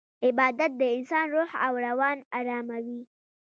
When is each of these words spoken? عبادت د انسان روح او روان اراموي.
عبادت 0.25 0.71
د 0.79 0.81
انسان 0.95 1.25
روح 1.35 1.49
او 1.65 1.73
روان 1.87 2.17
اراموي. 2.37 2.99